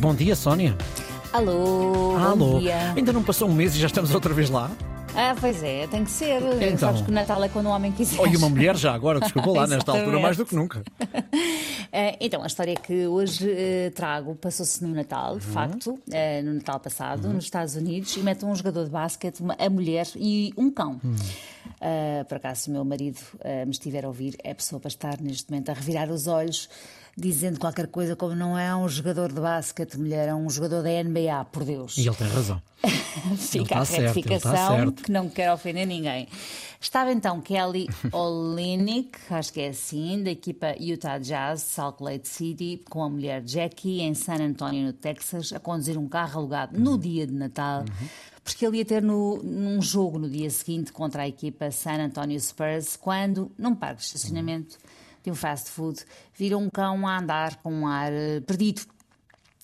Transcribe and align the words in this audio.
Bom 0.00 0.14
dia, 0.14 0.34
Sónia. 0.34 0.76
Alô, 1.32 2.16
Alô. 2.16 2.36
bom 2.36 2.58
dia. 2.60 2.92
Ainda 2.96 3.12
não 3.12 3.22
passou 3.22 3.48
um 3.48 3.52
mês 3.52 3.74
e 3.74 3.78
já 3.78 3.86
estamos 3.86 4.14
outra 4.14 4.32
vez 4.32 4.48
lá? 4.50 4.70
Ah, 5.14 5.34
pois 5.38 5.62
é, 5.62 5.86
tem 5.88 6.04
que 6.04 6.10
ser. 6.10 6.40
Então. 6.62 6.78
Sabes 6.78 7.02
que 7.02 7.10
o 7.10 7.12
Natal 7.14 7.42
é 7.42 7.48
quando 7.48 7.66
o 7.66 7.70
homem 7.70 7.90
quiser. 7.92 8.18
Oh, 8.20 8.26
e 8.26 8.36
uma 8.36 8.48
mulher 8.48 8.76
já 8.76 8.94
agora, 8.94 9.20
desculpa 9.20 9.50
lá, 9.50 9.66
nesta 9.66 9.90
altura 9.92 10.18
mais 10.20 10.36
do 10.36 10.46
que 10.46 10.54
nunca. 10.54 10.82
Eh, 11.92 12.16
então, 12.20 12.40
a 12.44 12.46
história 12.46 12.76
que 12.76 13.08
hoje 13.08 13.50
eh, 13.50 13.90
trago 13.92 14.36
passou-se 14.36 14.80
no 14.84 14.94
Natal, 14.94 15.32
Uhum. 15.32 15.38
de 15.40 15.46
facto, 15.46 15.98
eh, 16.12 16.40
no 16.40 16.54
Natal 16.54 16.78
passado, 16.78 17.26
nos 17.30 17.42
Estados 17.42 17.74
Unidos, 17.74 18.16
e 18.16 18.20
mete 18.20 18.44
um 18.44 18.54
jogador 18.54 18.84
de 18.84 18.90
basquete, 18.90 19.40
uma, 19.40 19.56
a 19.58 19.68
mulher 19.68 20.06
e 20.14 20.52
um 20.56 20.70
cão. 20.70 21.00
Hum. 21.04 21.16
Eh, 21.80 22.24
por 22.28 22.36
acaso, 22.36 22.62
se 22.62 22.68
o 22.68 22.72
meu 22.72 22.84
marido 22.84 23.18
eh, 23.40 23.64
me 23.64 23.70
estiver 23.70 24.04
a 24.04 24.08
ouvir, 24.08 24.36
é 24.44 24.50
a 24.50 24.54
pessoa 24.54 24.78
para 24.78 24.88
estar 24.88 25.20
neste 25.20 25.50
momento 25.50 25.70
a 25.70 25.72
revirar 25.72 26.10
os 26.10 26.26
olhos, 26.26 26.68
dizendo 27.16 27.58
qualquer 27.58 27.86
coisa 27.86 28.14
como 28.14 28.34
não 28.34 28.58
é 28.58 28.74
um 28.76 28.86
jogador 28.86 29.32
de 29.32 29.40
basquete, 29.40 29.98
mulher, 29.98 30.28
é 30.28 30.34
um 30.34 30.50
jogador 30.50 30.82
da 30.82 30.90
NBA, 30.90 31.46
por 31.50 31.64
Deus. 31.64 31.96
E 31.96 32.06
ele 32.06 32.14
tem 32.14 32.28
razão. 32.28 32.62
Fica 33.38 33.76
tá 33.76 33.80
a 33.80 33.86
tá 33.86 33.92
retificação 33.92 34.92
que 34.92 35.10
não 35.10 35.28
quer 35.28 35.52
ofender 35.52 35.86
ninguém. 35.86 36.28
Estava 36.78 37.12
então 37.12 37.40
Kelly 37.40 37.88
Olynyk, 38.12 39.18
acho 39.30 39.52
que 39.52 39.60
é 39.60 39.68
assim, 39.68 40.22
da 40.22 40.30
equipa 40.30 40.74
Utah 40.78 41.18
Jazz, 41.18 41.62
Salt 41.62 42.00
Lake 42.00 42.28
City, 42.28 42.82
com 42.88 43.02
a 43.02 43.08
mulher 43.08 43.42
Jackie, 43.42 44.02
em 44.02 44.14
San 44.14 44.36
Antonio, 44.36 44.86
no 44.86 44.92
Texas, 44.92 45.52
a 45.52 45.58
conduzir 45.58 45.98
um 45.98 46.08
carro 46.08 46.40
alugado 46.40 46.78
no 46.78 46.98
dia 46.98 47.26
de 47.26 47.32
Natal. 47.32 47.84
Porque 48.52 48.66
ele 48.66 48.78
ia 48.78 48.84
ter 48.84 49.02
no, 49.02 49.42
num 49.42 49.80
jogo 49.80 50.18
no 50.18 50.28
dia 50.28 50.50
seguinte 50.50 50.92
contra 50.92 51.22
a 51.22 51.28
equipa 51.28 51.70
San 51.70 52.04
Antonio 52.04 52.38
Spurs, 52.38 52.96
quando, 52.96 53.50
num 53.56 53.74
parque 53.74 54.00
de 54.00 54.06
estacionamento 54.06 54.78
de 55.22 55.30
um 55.30 55.34
fast 55.34 55.70
food, 55.70 56.04
viram 56.34 56.62
um 56.62 56.70
cão 56.70 57.06
a 57.06 57.18
andar 57.18 57.56
com 57.62 57.72
um 57.72 57.86
ar 57.86 58.12
eh, 58.12 58.40
perdido. 58.40 58.82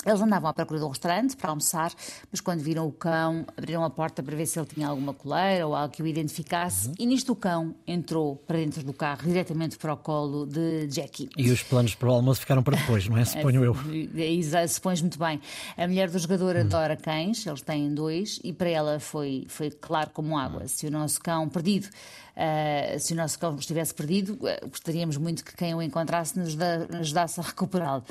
Eles 0.06 0.20
andavam 0.20 0.48
à 0.48 0.54
procura 0.54 0.84
um 0.84 0.88
restaurante 0.88 1.36
para 1.36 1.50
almoçar, 1.50 1.92
mas 2.30 2.40
quando 2.40 2.60
viram 2.60 2.86
o 2.86 2.92
cão, 2.92 3.44
abriram 3.56 3.82
a 3.84 3.90
porta 3.90 4.22
para 4.22 4.36
ver 4.36 4.46
se 4.46 4.58
ele 4.58 4.66
tinha 4.68 4.86
alguma 4.86 5.12
coleira 5.12 5.66
ou 5.66 5.74
algo 5.74 5.92
que 5.92 6.02
o 6.02 6.06
identificasse, 6.06 6.92
e 6.98 7.04
nisto 7.04 7.32
o 7.32 7.36
cão 7.36 7.74
entrou 7.86 8.36
para 8.36 8.58
dentro 8.58 8.82
do 8.84 8.92
carro, 8.92 9.22
diretamente 9.24 9.76
para 9.76 9.92
o 9.94 9.96
colo 9.96 10.46
de 10.46 10.88
Jackie. 10.88 11.28
E 11.36 11.50
os 11.50 11.62
planos 11.62 11.94
para 11.94 12.08
o 12.08 12.12
almoço 12.12 12.40
ficaram 12.40 12.62
para 12.62 12.76
depois, 12.76 13.08
não 13.08 13.18
é? 13.18 13.24
Suponho 13.26 13.64
eu. 13.64 13.76
Exato, 14.14 14.68
se 14.68 14.80
pões 14.80 15.00
muito 15.00 15.18
bem. 15.18 15.40
A 15.76 15.86
mulher 15.88 16.08
do 16.08 16.18
jogador 16.18 16.56
adora 16.56 16.96
cães, 16.96 17.44
eles 17.46 17.60
têm 17.62 17.92
dois, 17.92 18.38
e 18.44 18.52
para 18.52 18.68
ela 18.68 19.00
foi, 19.00 19.44
foi 19.48 19.70
claro 19.70 20.10
como 20.10 20.38
água. 20.38 20.68
Se 20.68 20.86
o 20.86 20.90
nosso 20.90 21.20
cão 21.20 21.48
perdido, 21.48 21.88
ah, 22.36 22.98
se 22.98 23.12
o 23.12 23.16
nosso 23.16 23.38
cão 23.38 23.56
estivesse 23.56 23.94
perdido, 23.94 24.38
ah, 24.46 24.66
gostaríamos 24.66 25.16
muito 25.16 25.44
que 25.44 25.56
quem 25.56 25.74
o 25.74 25.82
encontrasse 25.82 26.38
nos 26.38 26.54
da- 26.54 26.78
nos 26.80 27.00
ajudasse 27.00 27.40
a 27.40 27.42
recuperá-lo. 27.42 28.04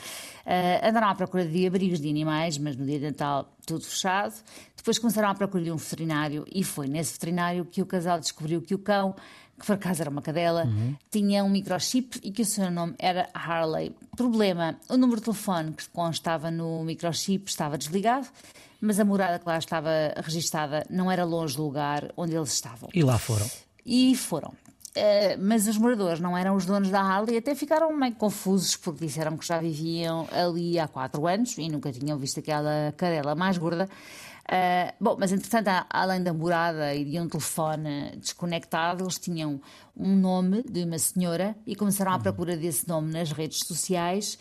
Ah, 0.45 0.89
andaram 0.89 1.08
à 1.09 1.16
procura 1.16 1.45
de 1.45 1.52
abrigos 1.86 2.02
de 2.02 2.09
animais, 2.09 2.58
mas 2.58 2.75
no 2.75 2.86
dia 2.86 3.00
de 3.00 3.05
Natal 3.05 3.55
tudo 3.66 3.86
fechado. 3.86 4.33
Depois 4.75 4.97
começaram 4.97 5.30
à 5.30 5.36
procura 5.36 5.64
de 5.64 5.72
um 5.72 5.78
veterinário, 5.78 6.45
e 6.53 6.64
foi 6.64 6.88
nesse 6.88 7.14
veterinário 7.14 7.66
que 7.66 7.81
o 7.81 7.86
casal 7.86 8.19
descobriu 8.19 8.61
que 8.61 8.73
o 8.73 8.80
cão 8.80 9.16
que 9.58 9.66
por 9.66 9.73
acaso 9.73 10.02
era 10.02 10.09
uma 10.09 10.22
cadela, 10.22 10.67
tinha 11.09 11.42
um 11.42 11.50
microchip 11.50 12.19
e 12.22 12.30
que 12.30 12.42
o 12.42 12.45
seu 12.45 12.69
nome 12.69 12.94
era 13.00 13.30
Harley. 13.33 13.95
Problema: 14.17 14.77
o 14.89 14.97
número 14.97 15.22
de 15.22 15.25
telefone 15.25 15.72
que 15.72 15.88
constava 15.89 16.52
no 16.52 16.83
microchip 16.83 17.50
estava 17.50 17.77
desligado, 17.77 18.27
mas 18.81 18.99
a 18.99 19.05
morada 19.05 19.39
que 19.39 19.47
lá 19.47 19.58
estava 19.58 19.89
registada 20.17 20.86
não 20.89 21.09
era 21.09 21.23
longe 21.23 21.55
do 21.55 21.64
lugar 21.64 22.11
onde 22.17 22.36
eles 22.36 22.52
estavam. 22.52 22.89
E 22.94 23.02
lá 23.02 23.17
foram. 23.17 23.49
E 23.86 24.14
foram. 24.16 24.52
Eh, 24.96 25.36
mas 25.38 25.68
os 25.68 25.78
moradores 25.78 26.22
não 26.22 26.38
eram 26.38 26.56
os 26.56 26.66
donos 26.66 26.90
da 26.90 27.02
Harley 27.02 27.36
e 27.36 27.38
até 27.40 27.54
ficaram 27.54 27.92
meio 27.96 28.16
confusos 28.16 28.78
porque 28.78 29.06
disseram 29.06 29.36
que 29.36 29.46
já 29.46 29.60
viviam 29.60 30.26
ali 30.32 30.80
há 30.80 30.88
quatro 30.88 31.28
anos 31.28 31.58
e 31.58 31.68
nunca 31.68 31.92
tinham 31.92 32.18
visto 32.18 32.40
aquela 32.40 32.94
cadela 32.96 33.36
mais 33.36 33.58
gorda. 33.58 33.90
Eh, 34.48 34.94
bom, 35.02 35.18
mas 35.20 35.32
entretanto, 35.34 35.68
a- 35.68 35.86
além 35.90 36.22
da 36.23 36.32
morada 36.32 36.94
e 36.96 37.04
de 37.04 37.20
um 37.20 37.28
telefone 37.28 38.16
desconectado, 38.18 39.04
eles 39.04 39.18
tinham 39.18 39.60
um 39.98 40.16
nome 40.16 40.64
de 40.64 40.84
uma 40.84 41.00
senhora 41.00 41.55
e 41.66 41.76
começaram 41.76 42.14
à 42.14 42.20
procura 42.20 42.55
desse 42.55 42.88
nome 42.88 43.11
nas 43.11 43.32
redes 43.32 43.60
sociais. 43.67 44.38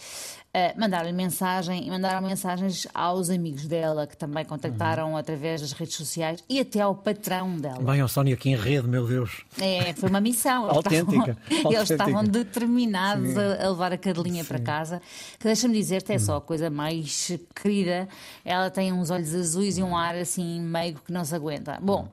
Mandaram-lhe 0.76 1.12
mensagem 1.12 1.84
e 1.86 1.90
mandaram 1.90 2.26
mensagens 2.26 2.86
aos 2.94 3.28
amigos 3.28 3.66
dela 3.66 4.06
que 4.06 4.16
também 4.16 4.44
contactaram 4.44 5.16
através 5.16 5.60
das 5.60 5.72
redes 5.72 5.96
sociais 5.96 6.44
e 6.48 6.60
até 6.60 6.80
ao 6.80 6.94
patrão 6.94 7.56
dela. 7.56 7.80
Bem, 7.82 8.02
ó 8.02 8.06
Sónia, 8.06 8.34
aqui 8.34 8.50
em 8.50 8.56
rede, 8.56 8.86
meu 8.86 9.06
Deus. 9.06 9.44
É, 9.60 9.92
foi 9.94 10.08
uma 10.08 10.20
missão. 10.20 10.64
Eles 10.66 10.76
Autêntica, 10.76 11.36
estavam- 11.50 11.72
Eles 11.72 11.90
estavam 11.90 12.24
determinados 12.24 13.36
a, 13.36 13.64
a 13.66 13.70
levar 13.70 13.92
a 13.92 13.98
cadelinha 13.98 14.44
para 14.44 14.58
casa. 14.60 15.02
Que 15.38 15.44
deixa-me 15.46 15.74
dizer-te, 15.74 16.12
é 16.12 16.18
só 16.18 16.36
a 16.36 16.40
coisa 16.40 16.70
mais 16.70 17.32
querida. 17.60 18.08
Ela 18.44 18.70
tem 18.70 18.92
uns 18.92 19.10
olhos 19.10 19.34
azuis 19.34 19.76
e 19.76 19.82
um 19.82 19.96
ar 19.96 20.14
assim 20.14 20.60
meigo 20.60 21.00
que 21.04 21.12
não 21.12 21.24
se 21.24 21.34
aguenta. 21.34 21.78
Bom, 21.82 22.08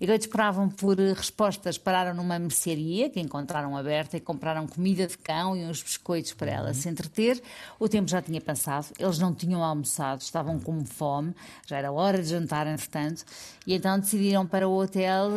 enquanto 0.00 0.22
esperavam 0.22 0.68
por 0.68 0.98
eh, 0.98 1.12
respostas, 1.12 1.78
pararam 1.78 2.14
numa 2.14 2.38
mercearia 2.38 3.10
que 3.10 3.20
encontraram 3.20 3.76
aberta 3.76 4.16
e 4.16 4.20
compraram 4.20 4.66
comida 4.66 5.06
de 5.06 5.16
cão 5.18 5.56
e 5.56 5.64
uns 5.64 5.82
biscoitos 5.82 6.32
para 6.32 6.50
ela 6.50 6.74
se 6.74 6.88
entreter. 6.88 7.42
O 7.78 7.88
tempo 7.88 8.08
já 8.08 8.20
tinha 8.20 8.40
passado, 8.40 8.92
eles 8.98 9.18
não 9.18 9.34
tinham 9.34 9.62
almoçado, 9.62 10.20
estavam 10.20 10.58
com 10.58 10.84
fome, 10.84 11.34
já 11.66 11.78
era 11.78 11.92
hora 11.92 12.22
de 12.22 12.28
jantar, 12.28 12.66
entretanto, 12.66 13.24
e 13.66 13.74
então 13.74 13.98
decidiram 13.98 14.46
para 14.46 14.68
o 14.68 14.76
hotel 14.76 15.30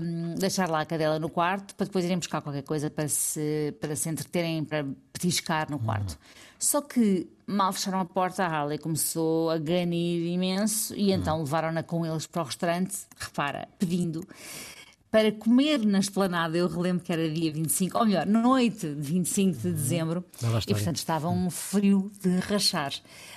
hum, 0.00 0.34
deixar 0.38 0.68
lá 0.68 0.80
a 0.80 0.86
cadela 0.86 1.18
no 1.18 1.28
quarto 1.28 1.74
para 1.74 1.86
depois 1.86 2.04
irem 2.04 2.18
buscar 2.18 2.40
qualquer 2.40 2.62
coisa 2.62 2.90
para 2.90 3.08
se, 3.08 3.74
para 3.80 3.96
se 3.96 4.08
entreterem, 4.08 4.64
para 4.64 4.84
petiscar 5.12 5.70
no 5.70 5.78
quarto. 5.78 6.18
Só 6.58 6.80
que 6.80 7.28
mal 7.52 7.72
fecharam 7.72 8.00
a 8.00 8.04
porta, 8.04 8.44
a 8.44 8.48
Harley 8.48 8.78
começou 8.78 9.50
a 9.50 9.58
ganir 9.58 10.26
imenso 10.26 10.94
e 10.94 11.12
então 11.12 11.40
levaram-na 11.40 11.82
com 11.82 12.04
eles 12.06 12.26
para 12.26 12.42
o 12.42 12.44
restaurante, 12.46 13.06
repara, 13.18 13.68
pedindo 13.78 14.26
para 15.12 15.30
comer 15.30 15.84
na 15.84 15.98
esplanada. 16.00 16.56
Eu 16.56 16.66
relembro 16.66 17.04
que 17.04 17.12
era 17.12 17.28
dia 17.30 17.52
25, 17.52 17.98
ou 17.98 18.06
melhor, 18.06 18.26
noite 18.26 18.88
de 18.88 19.00
25 19.00 19.58
de 19.58 19.70
dezembro, 19.72 20.24
Bela 20.40 20.60
e 20.66 20.72
portanto 20.74 20.96
estava 20.96 21.28
um 21.28 21.50
frio 21.50 22.10
de 22.22 22.38
rachar. 22.38 22.92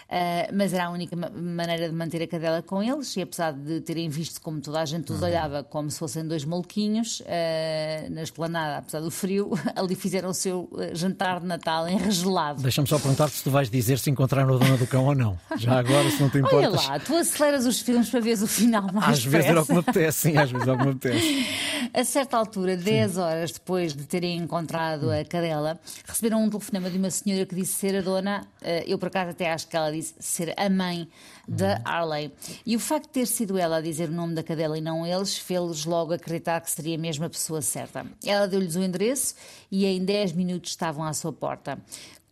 Ah, 0.07 0.47
mas 0.53 0.71
era 0.71 0.85
a 0.85 0.89
única 0.91 1.15
ma- 1.15 1.31
maneira 1.31 1.89
de 1.89 1.95
manter 1.95 2.21
a 2.21 2.27
cadela 2.27 2.61
com 2.61 2.81
eles, 2.81 3.17
e 3.17 3.21
apesar 3.23 3.51
de 3.51 3.81
terem 3.81 4.07
visto 4.07 4.39
como 4.39 4.61
toda 4.61 4.79
a 4.79 4.85
gente 4.85 5.11
os 5.11 5.21
olhava 5.21 5.63
como 5.63 5.89
se 5.89 5.97
fossem 5.99 6.25
dois 6.25 6.45
maluquinhos 6.45 7.21
ah, 7.25 8.07
na 8.09 8.21
esplanada, 8.21 8.77
apesar 8.77 9.01
do 9.01 9.11
frio, 9.11 9.51
ali 9.75 9.95
fizeram 9.95 10.29
o 10.29 10.33
seu 10.33 10.69
ah, 10.77 10.93
jantar 10.95 11.39
de 11.41 11.47
Natal 11.47 11.89
enregelado. 11.89 12.61
Deixa-me 12.61 12.87
só 12.87 12.97
perguntar 12.99 13.27
se 13.29 13.43
tu 13.43 13.49
vais 13.51 13.69
dizer 13.69 13.99
se 13.99 14.09
encontraram 14.09 14.55
a 14.55 14.57
dona 14.59 14.77
do 14.77 14.87
cão 14.87 15.05
ou 15.05 15.15
não. 15.15 15.37
Já 15.57 15.79
agora, 15.79 16.09
se 16.09 16.21
não 16.21 16.29
te 16.29 16.37
Olha 16.37 16.67
importas. 16.67 16.87
lá, 16.87 16.99
tu 16.99 17.15
aceleras 17.17 17.65
os 17.65 17.81
filmes 17.81 18.07
para 18.09 18.19
ver 18.21 18.41
o 18.41 18.47
final 18.47 18.83
mais 18.93 19.17
Às 19.17 19.25
vezes 19.25 19.49
era 19.49 19.61
o 19.61 19.65
que 19.65 19.73
me 19.73 19.79
apetece, 19.79 20.29
sim, 20.31 20.37
às 20.37 20.51
vezes 20.51 20.67
é 20.67 20.71
o 20.71 20.77
que 20.77 20.83
me 20.85 20.91
apetece. 20.91 21.45
A 21.93 22.03
certa 22.03 22.37
altura, 22.37 22.75
10 22.75 23.17
horas 23.17 23.51
depois 23.51 23.95
de 23.95 24.03
terem 24.03 24.37
encontrado 24.37 25.11
a 25.11 25.23
cadela, 25.23 25.79
receberam 26.05 26.43
um 26.43 26.49
telefonema 26.49 26.89
de 26.89 26.97
uma 26.97 27.09
senhora 27.09 27.45
que 27.45 27.55
disse 27.55 27.73
ser 27.73 27.95
a 27.95 28.01
dona, 28.01 28.47
eh, 28.61 28.83
eu 28.87 28.97
por 28.97 29.07
acaso 29.07 29.31
até 29.31 29.51
acho 29.51 29.67
que 29.67 29.75
ela 29.75 29.91
disse 29.91 30.13
ser 30.19 30.53
a 30.57 30.69
mãe 30.69 31.07
da 31.47 31.81
Harley. 31.85 32.31
E 32.65 32.75
o 32.75 32.79
facto 32.79 33.05
de 33.05 33.13
ter 33.13 33.27
sido 33.27 33.57
ela 33.57 33.77
a 33.77 33.81
dizer 33.81 34.09
o 34.09 34.13
nome 34.13 34.33
da 34.33 34.43
cadela 34.43 34.77
e 34.77 34.81
não 34.81 35.05
eles, 35.05 35.37
fez-los 35.37 35.85
logo 35.85 36.13
acreditar 36.13 36.61
que 36.61 36.71
seria 36.71 36.97
mesmo 36.97 37.25
a 37.25 37.29
pessoa 37.29 37.61
certa. 37.61 38.05
Ela 38.25 38.47
deu-lhes 38.47 38.75
o 38.75 38.83
endereço 38.83 39.35
e 39.71 39.85
em 39.85 40.03
10 40.03 40.33
minutos 40.33 40.71
estavam 40.71 41.03
à 41.03 41.13
sua 41.13 41.31
porta. 41.31 41.77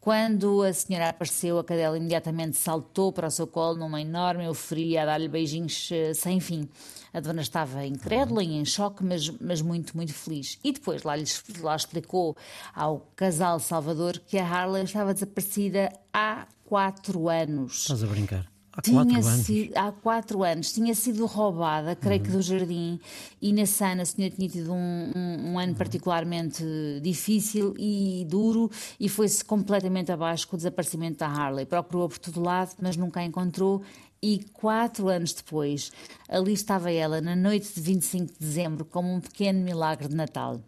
Quando 0.04 0.64
a 0.64 0.74
senhora 0.74 1.08
apareceu, 1.08 1.58
a 1.58 1.64
cadela 1.64 1.98
imediatamente 1.98 2.58
saltou 2.58 3.14
para 3.14 3.28
o 3.28 3.32
seu 3.32 3.48
colo 3.48 3.78
numa 3.78 4.02
enorme 4.02 4.44
euforia, 4.44 5.02
a 5.02 5.06
dar-lhe 5.06 5.30
beijinhos 5.30 5.90
eh, 5.94 6.14
sem 6.14 6.42
fim. 6.42 6.68
A 7.14 7.22
dona 7.22 7.42
estava 7.42 7.86
incrédula 7.86 8.44
e 8.44 8.52
em 8.52 8.66
choque, 8.66 9.02
mas, 9.02 9.30
mas 9.40 9.62
muito, 9.62 9.96
muito 9.96 10.14
feliz. 10.14 10.60
E 10.62 10.74
depois 10.74 11.04
lá, 11.04 11.16
lhes, 11.16 11.42
lá 11.62 11.74
explicou 11.74 12.36
ao 12.76 13.00
casal 13.16 13.62
Salvador 13.62 14.20
que 14.28 14.38
a 14.38 14.46
Harley 14.46 14.84
estava 14.84 15.14
desaparecida 15.14 15.90
há 16.12 16.48
quatro 16.66 17.30
anos. 17.30 17.84
Estás 17.84 18.04
a 18.04 18.08
brincar. 18.08 18.53
Há 18.76 18.82
Tinha 18.82 19.04
quatro 19.06 19.22
sido, 19.44 19.78
há 19.78 19.92
quatro 19.92 20.44
anos 20.44 20.72
tinha 20.74 20.96
sido 20.96 21.28
roubada, 21.28 21.96
creio 21.96 22.22
que 22.24 22.32
do 22.32 22.42
jardim, 22.42 23.00
e 23.40 23.54
nesse 23.54 23.84
ano 23.84 24.02
a 24.02 24.06
senhora 24.06 24.34
tinha 24.36 24.50
tido 24.50 24.74
um, 24.74 25.12
um- 25.16 25.52
um 25.52 25.60
ano 25.60 25.76
particularmente 25.76 26.64
difícil 27.02 27.76
e 27.78 28.26
duro 28.28 28.72
e 29.00 29.08
foi-se 29.08 29.46
completamente 29.46 30.12
abaixo 30.12 30.48
com 30.48 30.56
o 30.56 30.58
desaparecimento 30.58 31.20
da 31.20 31.28
Harley. 31.28 31.68
Procurou 31.68 32.10
por 32.10 32.18
todo 32.18 32.42
lado, 32.42 32.72
mas 32.82 32.98
nunca 32.98 33.20
a 33.20 33.24
encontrou. 33.24 33.84
E 34.22 34.40
quatro 34.54 35.08
anos 35.10 35.34
depois, 35.34 35.92
ali 36.28 36.54
estava 36.54 36.90
ela, 36.92 37.20
na 37.22 37.36
noite 37.36 37.74
de 37.76 37.82
25 37.82 38.34
de 38.34 38.40
dezembro, 38.40 38.86
como 38.86 39.14
um 39.14 39.20
pequeno 39.20 39.60
milagre 39.64 40.08
de 40.08 40.16
Natal. 40.16 40.60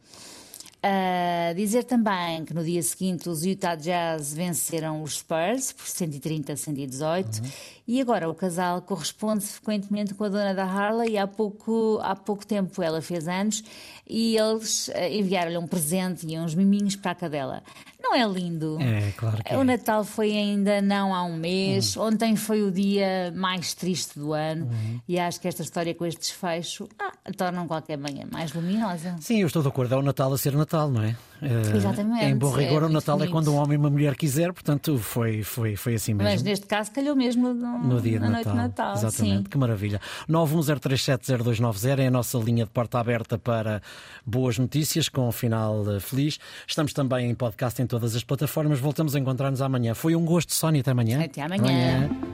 Uh, 0.86 1.56
dizer 1.56 1.84
também 1.84 2.46
que 2.46 2.54
no 2.54 2.64
dia 2.64 2.84
seguinte 2.84 3.28
os 3.28 3.44
Utah 3.44 3.74
Jazz 3.74 4.36
venceram 4.36 5.02
os 5.02 5.18
Spurs 5.18 5.72
por 5.72 5.88
130 5.88 6.54
a 6.54 6.56
118 6.56 7.40
uhum. 7.40 7.50
e 7.88 8.00
agora 8.00 8.30
o 8.30 8.36
casal 8.36 8.84
corresponde 8.84 9.44
frequentemente 9.46 10.14
com 10.14 10.26
a 10.26 10.30
dona 10.30 10.54
da 10.54 10.64
Harley 10.64 11.14
e 11.14 11.18
há 11.18 11.26
pouco, 11.26 12.00
há 12.04 12.16
pouco 12.16 12.46
tempo 12.46 12.84
ela 12.84 13.02
fez 13.02 13.28
anos 13.28 13.64
e 14.08 14.38
eles 14.38 14.90
uh, 14.90 15.12
enviaram-lhe 15.12 15.58
um 15.58 15.66
presente 15.66 16.28
e 16.28 16.38
uns 16.38 16.54
miminhos 16.54 16.96
para 16.96 17.12
a 17.12 17.16
cadela. 17.16 17.64
Não 18.06 18.16
é 18.16 18.24
lindo? 18.28 18.78
É, 18.80 19.12
claro 19.18 19.44
que 19.44 19.56
O 19.56 19.62
é. 19.62 19.64
Natal 19.64 20.04
foi 20.04 20.32
ainda 20.38 20.80
não 20.80 21.14
há 21.14 21.24
um 21.24 21.36
mês, 21.36 21.96
uhum. 21.96 22.08
ontem 22.08 22.36
foi 22.36 22.62
o 22.62 22.72
dia 22.72 23.34
mais 23.36 23.74
triste 23.74 24.20
do 24.20 24.32
ano 24.32 24.66
uhum. 24.68 25.02
e 25.08 25.18
acho 25.18 25.42
que 25.42 25.48
esta 25.48 25.64
história 25.64 25.94
com 25.96 26.06
este 26.06 26.20
desfecho 26.20 26.88
ah, 27.00 27.12
torna 27.36 27.66
qualquer 27.66 27.98
manhã 27.98 28.26
mais 28.32 28.54
luminosa. 28.54 29.16
Sim, 29.20 29.42
eu 29.42 29.48
estou 29.48 29.64
de 29.64 29.68
acordo, 29.70 29.96
é 29.96 29.98
o 29.98 30.04
Natal 30.04 30.32
a 30.32 30.38
ser 30.38 30.54
Natal, 30.54 30.92
não 30.92 31.02
é? 31.02 31.16
Uh, 31.42 31.76
Exatamente. 31.76 32.26
Em 32.26 32.38
bom 32.38 32.52
rigor, 32.52 32.84
é 32.84 32.86
o 32.86 32.90
Natal 32.90 33.18
bonito. 33.18 33.30
é 33.30 33.32
quando 33.32 33.52
um 33.52 33.56
homem 33.56 33.74
e 33.74 33.78
uma 33.78 33.90
mulher 33.90 34.16
quiser, 34.16 34.54
portanto 34.54 34.98
foi, 34.98 35.44
foi, 35.44 35.76
foi 35.76 35.96
assim 35.96 36.14
mesmo. 36.14 36.32
Mas 36.32 36.44
neste 36.44 36.66
caso 36.66 36.92
calhou 36.92 37.16
mesmo 37.16 37.54
no, 37.54 37.80
no 37.80 38.02
dia 38.02 38.20
na 38.20 38.28
de 38.28 38.34
noite 38.34 38.48
Natal. 38.48 38.54
de 38.54 38.68
Natal. 38.68 38.94
Exatamente, 38.96 39.38
Sim. 39.38 39.44
que 39.44 39.58
maravilha. 39.58 40.00
910370290 40.30 42.00
é 42.00 42.08
a 42.08 42.12
nossa 42.12 42.38
linha 42.38 42.66
de 42.66 42.72
porta 42.72 43.00
aberta 43.00 43.38
para 43.38 43.82
boas 44.26 44.58
notícias 44.58 45.10
com 45.10 45.28
um 45.28 45.32
final 45.32 45.82
uh, 45.82 46.00
feliz. 46.00 46.40
Estamos 46.68 46.94
também 46.94 47.30
em 47.30 47.36
podcast 47.36 47.82
em 47.82 47.86
todas 48.00 48.16
as 48.16 48.24
plataformas. 48.24 48.80
Voltamos 48.80 49.16
a 49.16 49.20
encontrar-nos 49.20 49.62
amanhã. 49.62 49.94
Foi 49.94 50.16
um 50.16 50.26
gosto, 50.26 50.54
Sónia. 50.54 50.82
Até 50.82 50.92
amanhã. 50.92 51.24
Até 51.24 51.42
amanhã. 51.42 51.62
amanhã. 51.64 52.26